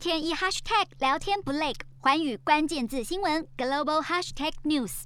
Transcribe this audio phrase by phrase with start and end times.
[0.00, 5.02] 天一 hashtag 聊天不累，环宇关键字新闻 global hashtag news。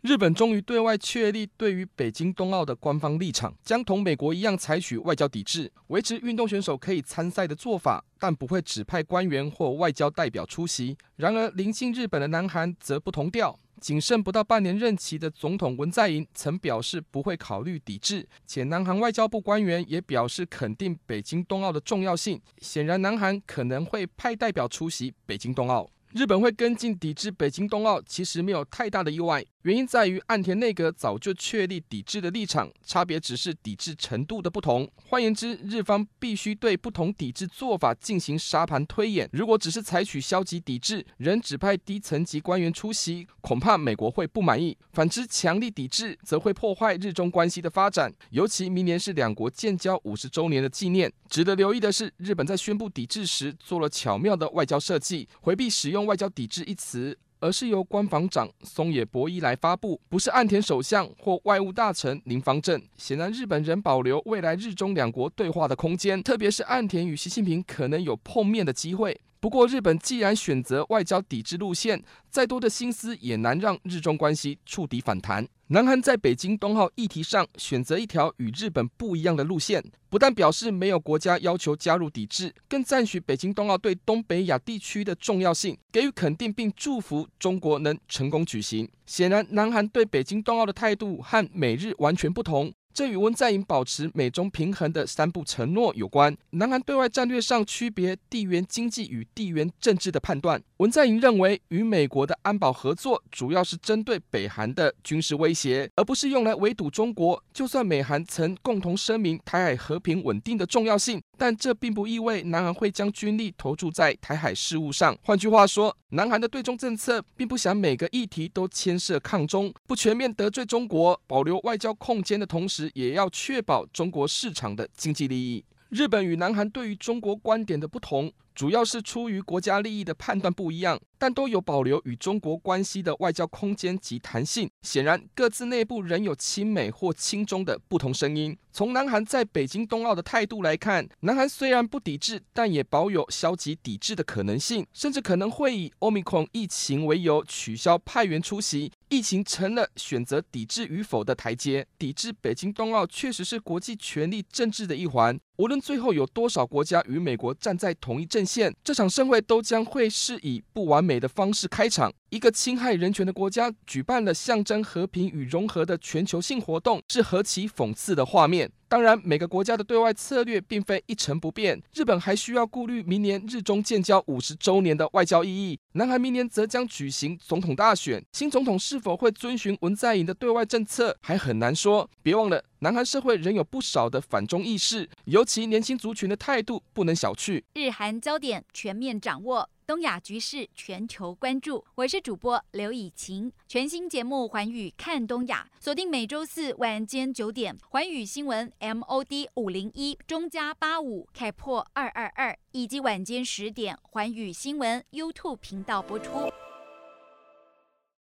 [0.00, 10.96] 日本终于对外确立对于北京冬奥的官方立场，将同美国一样采取外交抵制，维持运动选手可以参赛的做法，但不会指派官员或外交代表出席。
[11.16, 13.58] 然而，临近日本的南韩则不同调。
[13.78, 22.40] 仅剩不到半年任期的总统文在寅曾表示不会考虑抵制，且南韩外交部官员也表示肯定北京冬奥的重要性。
[22.58, 25.88] 显然，南韩可能会派代表出席北京冬奥。
[26.14, 29.44] 日本会跟进抵制北京冬奥，其实没有太大的意外。
[29.68, 34.90] 原因在于岸田内阁早就确立抵制的立场，差别只是抵制程度的不同。
[34.96, 39.28] 换言之，日方必须对不同抵制做法进行沙盘推演。
[39.30, 48.10] 如果只是采取消极抵制，仍指派低层级官员出席，恐怕美国会不满意；反之，强力抵制则会破坏日中关系的发展。
[48.30, 51.12] 尤其明年是两国建交五十周年的纪念。
[51.28, 57.18] 值得留意的是，日本在宣布抵制时做了巧妙的外交设计，回避使用“外交抵制”一词。
[57.40, 62.82] 而是由官房长松野博一来发布，不是岸田首相或外务大臣林方正。
[62.96, 69.20] 显然，日本仍保留未来日中两国对话的空间，特别是岸田与习近平可能有碰面的机会。
[69.40, 75.46] 不过，日本既然选择外交抵制路线，再多的心思也难让日中关系触底反弹。
[75.68, 88.88] 南韩在北京冬奥议题上选择一条与日本不一样的路线，不但表示没有国家要求加入抵制，更赞许北京冬奥对东北亚地区的重要性，给予肯定并祝福中国能成功举行。
[89.06, 92.72] 显然，南韩对北京冬奥的态度和美日完全不同。
[92.98, 96.36] 这与文在寅保持美中平衡的三不承诺有关。
[96.50, 100.60] 南韩对外战略上区别地缘经济与地缘政治的判断。
[100.78, 107.40] 文在寅认为，与美国的安保合作主要是针对北韩的军事威胁，而不是用来围堵中国。
[107.52, 115.16] 就算美韩曾共同声明台海和平稳定的重要性，但这并不意味南韩会将军力投注在台海事务上。
[115.22, 122.87] 换句话说，南韩的对中政策并不想每个议题都牵涉抗中，不全面得罪中国，保留外交空间的同时。
[122.94, 125.64] 也要确保中国市场的经济利益。
[125.88, 134.68] 日本与南韩对于中国观点的不同，主要是出于国家利益的判断不一样，但都有保留与中国关系的外交空间及弹性。
[134.82, 138.58] 显然，各自内部仍有亲美或亲中的不同声音。
[138.72, 148.90] 从南韩在北京冬奥的态度来看，南韩虽然不抵制，但也保有消极抵制的可能性，甚至可能会以 Omicron 疫情为由取消派员出席。
[149.08, 151.86] 疫情成了选择抵制与否的台阶。
[151.96, 155.38] 抵制北京冬奥确实是国际权力政治的一环。
[155.56, 162.10] 无论最后有多少国家与美国站在同一阵现，这场盛会都将会是以不完美的方式开场。
[162.30, 168.70] 一个侵害人权的国家举办了象征和平与融合的全球性活动，是何其讽刺的画面！
[168.86, 171.82] 当然，每个国家的对外策略并非一成不变。
[171.94, 175.78] 日本还需要顾虑明年日中建交五十周年的外交意义。
[175.98, 182.08] 南韩明年则将举行总统大选，新总统是否会遵循文在寅的对外政策还很难说。
[182.22, 187.64] 别忘了，南韩社会仍有不少的反中意识，尤其年轻族群的态度不能小觑。
[187.74, 189.68] 日韩焦点全面掌握。
[189.88, 193.50] 东亚局势全球关注，我是主播刘以晴。
[193.66, 205.02] 全新节目《寰宇看东亚》，锁定每周四晚间九点，《寰宇新闻》MOD 五零一中加八五开破二二二，以及晚间十点，《环宇新闻》
[205.32, 206.67] YouTube 频道播出。